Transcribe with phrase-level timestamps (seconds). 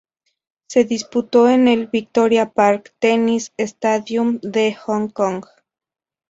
[0.65, 5.43] Se disputó en el "Victoria Park Tennis Stadium" de Hong Kong.